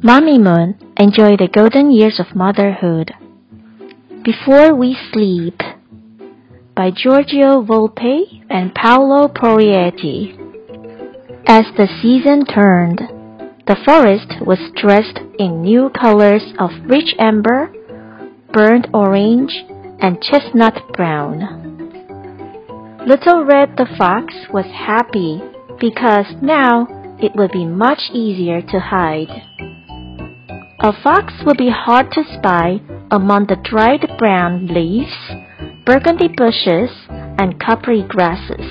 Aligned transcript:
Mommy 0.00 0.38
Moon, 0.38 0.78
enjoy 0.96 1.36
the 1.36 1.48
golden 1.52 1.90
years 1.90 2.18
of 2.18 2.34
motherhood. 2.34 3.12
Before 4.24 4.74
We 4.74 4.96
Sleep 5.12 5.60
by 6.74 6.90
Giorgio 6.90 7.62
Volpe 7.62 8.42
and 8.48 8.74
Paolo 8.74 9.28
Proietti. 9.28 10.38
As 11.46 11.66
the 11.76 11.88
season 12.00 12.46
turned, 12.46 13.00
the 13.66 13.76
forest 13.84 14.44
was 14.46 14.58
dressed 14.74 15.18
in 15.38 15.62
new 15.62 15.90
colors 15.90 16.42
of 16.58 16.70
rich 16.86 17.14
amber, 17.18 17.72
burnt 18.52 18.86
orange, 18.94 19.52
and 20.00 20.22
chestnut 20.22 20.80
brown. 20.94 21.60
Little 23.06 23.44
Red 23.44 23.76
the 23.76 23.86
Fox 23.98 24.34
was 24.52 24.66
happy 24.66 25.42
because 25.78 26.26
now 26.40 26.86
it 27.20 27.34
would 27.36 27.52
be 27.52 27.66
much 27.66 28.10
easier 28.12 28.60
to 28.62 28.80
hide. 28.80 29.51
A 30.84 30.92
fox 30.92 31.32
would 31.46 31.58
be 31.58 31.70
hard 31.70 32.10
to 32.10 32.24
spy 32.24 32.80
among 33.12 33.46
the 33.46 33.54
dried 33.54 34.04
brown 34.18 34.66
leaves, 34.66 35.14
burgundy 35.86 36.26
bushes, 36.26 36.90
and 37.08 37.60
coppery 37.60 38.02
grasses. 38.02 38.66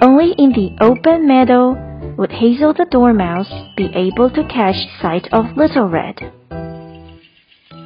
Only 0.00 0.32
in 0.38 0.52
the 0.52 0.74
open 0.80 1.28
meadow 1.28 1.76
would 2.16 2.32
Hazel 2.32 2.72
the 2.72 2.86
Dormouse 2.90 3.52
be 3.76 3.90
able 3.94 4.30
to 4.30 4.42
catch 4.44 4.76
sight 5.02 5.28
of 5.32 5.54
Little 5.54 5.86
Red. 5.86 6.32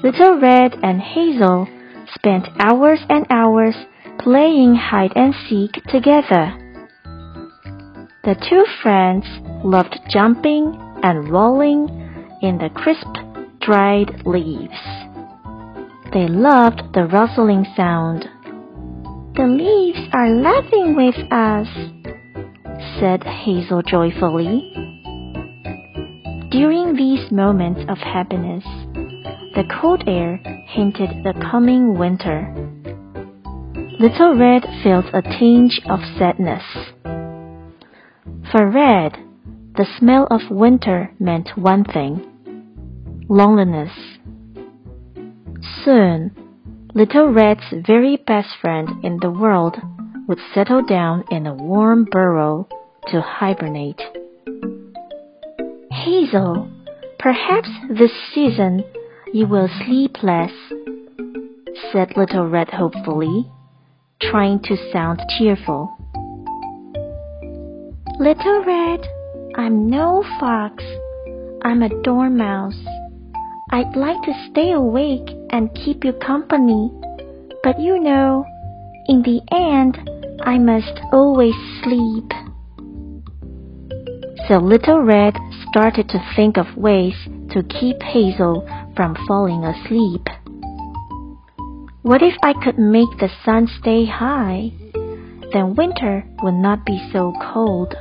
Little 0.05 0.39
Red 0.39 0.79
and 0.81 1.01
Hazel 1.01 1.67
spent 2.15 2.47
hours 2.61 3.01
and 3.09 3.27
hours 3.29 3.75
playing 4.21 4.77
hide 4.77 5.15
and 5.17 5.35
seek 5.49 5.73
together. 5.89 6.55
The 8.23 8.37
two 8.49 8.65
friends 8.81 9.27
loved 9.65 9.99
jumping 10.09 10.79
and 11.03 11.29
rolling 11.29 12.08
in 12.43 12.59
the 12.59 12.71
crisp, 12.71 13.09
dried 13.61 14.27
leaves. 14.27 14.81
They 16.13 16.27
loved 16.27 16.95
the 16.95 17.07
rustling 17.13 17.67
sound. 17.77 18.29
The 19.35 19.47
leaves 19.47 20.09
are 20.13 20.31
laughing 20.31 20.97
with 20.97 21.17
us, 21.31 21.69
said 22.99 23.23
Hazel 23.25 23.83
joyfully. 23.83 24.73
During 26.51 26.97
these 26.97 27.31
moments 27.31 27.81
of 27.89 27.99
happiness, 27.99 28.65
the 29.55 29.65
cold 29.81 30.05
air 30.07 30.41
hinted 30.69 31.25
the 31.25 31.35
coming 31.51 31.99
winter. 31.99 32.55
Little 34.01 34.37
Red 34.37 34.65
felt 34.83 35.07
a 35.13 35.23
tinge 35.23 35.81
of 35.91 36.01
sadness. 36.19 36.63
For 38.51 38.71
Red, 38.71 39.28
the 39.79 39.87
smell 39.97 40.27
of 40.29 40.41
winter 40.51 41.09
meant 41.21 41.49
one 41.57 41.85
thing 41.85 42.21
loneliness. 43.29 43.93
Soon, 45.85 46.33
Little 46.95 47.33
Red's 47.33 47.63
very 47.87 48.17
best 48.17 48.49
friend 48.61 49.05
in 49.05 49.19
the 49.21 49.31
world 49.31 49.77
would 50.27 50.41
settle 50.53 50.83
down 50.85 51.23
in 51.31 51.47
a 51.47 51.55
warm 51.55 52.07
burrow 52.11 52.67
to 53.07 53.21
hibernate. 53.21 54.03
Hazel, 55.93 56.69
perhaps 57.21 57.69
this 57.89 58.11
season 58.35 58.83
you 59.33 59.47
will 59.47 59.69
sleep 59.87 60.25
less, 60.25 60.53
said 61.93 62.17
Little 62.17 62.49
Red 62.49 62.71
hopefully, 62.71 63.49
trying 64.21 64.61
to 64.65 64.77
sound 64.93 65.23
cheerful. 65.39 65.95
Little 68.19 68.65
Red, 68.65 69.07
I'm 69.59 69.91
no 69.91 70.23
fox. 70.39 70.85
I'm 71.65 71.83
a 71.83 71.89
dormouse. 72.05 72.79
I'd 73.73 73.97
like 73.97 74.23
to 74.23 74.49
stay 74.49 74.71
awake 74.71 75.29
and 75.51 75.75
keep 75.75 76.05
you 76.05 76.13
company, 76.13 76.93
but 77.65 77.81
you 77.81 77.99
know, 77.99 78.47
in 79.09 79.23
the 79.23 79.41
end, 79.51 79.99
I 80.43 80.59
must 80.59 81.01
always 81.13 81.57
sleep. 81.83 82.31
So 84.47 84.59
Little 84.59 85.01
Red 85.01 85.35
started 85.69 86.09
to 86.11 86.33
think 86.37 86.57
of 86.57 86.77
ways 86.77 87.17
to 87.51 87.65
keep 87.65 88.01
Hazel 88.01 88.65
from 88.95 89.17
falling 89.27 89.65
asleep. 89.65 90.25
What 92.03 92.23
if 92.23 92.35
I 92.45 92.53
could 92.53 92.79
make 92.79 93.11
the 93.19 93.29
sun 93.45 93.67
stay 93.81 94.07
high? 94.07 94.71
Then 95.53 95.75
winter 95.75 96.25
would 96.45 96.55
not 96.55 96.87
be 96.87 97.11
so 97.13 97.33
cold. 97.53 97.97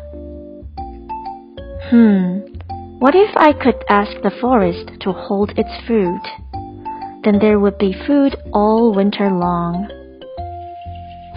Hmm, 1.89 2.39
what 2.99 3.15
if 3.15 3.31
I 3.37 3.53
could 3.53 3.81
ask 3.87 4.11
the 4.21 4.31
forest 4.41 4.91
to 4.99 5.13
hold 5.13 5.51
its 5.57 5.69
fruit? 5.87 6.21
Then 7.23 7.39
there 7.39 7.59
would 7.59 7.77
be 7.77 7.95
food 8.05 8.35
all 8.51 8.93
winter 8.93 9.29
long. 9.29 9.87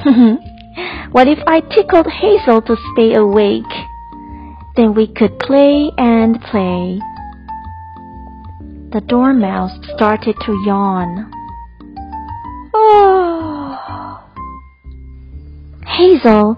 Hmm 0.02 0.34
What 1.12 1.28
if 1.28 1.38
I 1.46 1.60
tickled 1.60 2.06
Hazel 2.06 2.62
to 2.62 2.76
stay 2.92 3.14
awake? 3.14 3.74
Then 4.74 4.94
we 4.94 5.06
could 5.06 5.38
play 5.38 5.90
and 5.96 6.40
play. 6.40 7.00
The 8.92 9.02
dormouse 9.06 9.78
started 9.94 10.34
to 10.46 10.62
yawn. 10.66 11.30
Oh. 12.74 14.20
Hazel, 15.86 16.56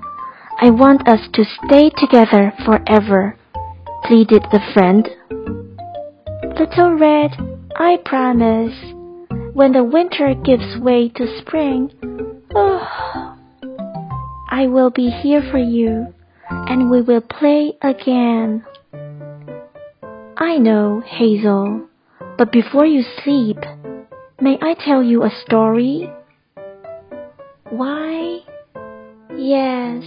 I 0.61 0.71
want 0.71 1.07
us 1.07 1.29
to 1.35 1.45
stay 1.45 1.91
together 1.91 2.53
forever 2.65 3.37
pleaded 4.05 4.43
the 4.51 4.61
friend. 4.75 5.09
Little 6.59 6.95
Red, 6.95 7.31
I 7.77 7.99
promise. 8.05 8.75
When 9.55 9.73
the 9.73 9.85
winter 9.85 10.35
gives 10.35 10.79
way 10.79 11.09
to 11.11 11.41
spring, 11.41 11.93
oh, 12.55 13.37
I 14.51 14.67
will 14.67 14.91
be 14.91 15.11
here 15.11 15.43
for 15.51 15.59
you, 15.59 16.13
and 16.51 16.91
we 16.91 17.03
will 17.03 17.21
play 17.21 17.75
again. 17.83 18.65
I 20.37 20.59
know, 20.59 21.03
Hazel, 21.07 21.89
but 22.39 22.51
before 22.51 22.87
you 22.87 23.03
sleep, 23.23 23.59
may 24.41 24.59
I 24.61 24.75
tell 24.75 25.03
you 25.03 25.23
a 25.23 25.31
story? 25.45 26.11
Why? 27.71 28.41
Yes. 29.37 30.03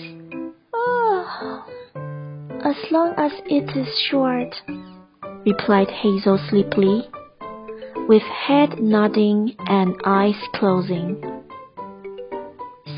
Oh 0.73 1.65
as 2.65 2.75
long 2.89 3.13
as 3.17 3.31
it 3.45 3.77
is 3.77 3.87
short, 4.09 4.55
replied 5.45 5.87
Hazel 5.87 6.39
sleepily, 6.49 7.07
with 8.07 8.23
head 8.23 8.79
nodding 8.81 9.55
and 9.67 9.95
eyes 10.03 10.41
closing. 10.55 11.21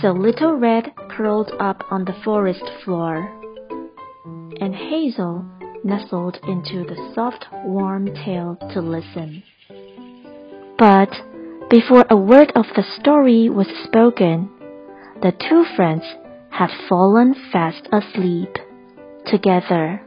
So 0.01 0.13
Little 0.13 0.53
Red 0.53 0.93
curled 1.09 1.51
up 1.59 1.83
on 1.91 2.05
the 2.05 2.15
forest 2.23 2.63
floor, 2.85 3.29
and 4.61 4.73
Hazel 4.73 5.45
nestled 5.83 6.37
into 6.47 6.85
the 6.85 7.11
soft, 7.13 7.45
warm 7.65 8.07
tail 8.23 8.57
to 8.71 8.79
listen. 8.79 9.43
But 10.77 11.11
before 11.69 12.05
a 12.09 12.15
word 12.15 12.53
of 12.55 12.65
the 12.73 12.85
story 13.01 13.49
was 13.49 13.67
spoken, 13.83 14.49
the 15.21 15.33
two 15.49 15.65
friends 15.75 16.03
had 16.51 16.69
fallen 16.87 17.35
fast 17.51 17.89
asleep 17.91 18.55
together. 19.27 20.06